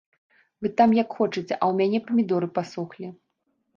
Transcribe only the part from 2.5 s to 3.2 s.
пасохлі.